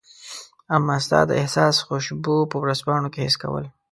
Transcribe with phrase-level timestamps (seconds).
[0.75, 3.65] امه ستا د احساس خوشبو په ورځپاڼو کي حس کول